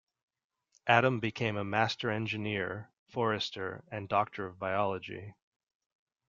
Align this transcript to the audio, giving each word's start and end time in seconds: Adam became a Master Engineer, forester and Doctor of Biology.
Adam 0.87 1.19
became 1.19 1.55
a 1.57 1.63
Master 1.63 2.09
Engineer, 2.09 2.89
forester 3.05 3.83
and 3.91 4.09
Doctor 4.09 4.47
of 4.47 4.57
Biology. 4.57 5.35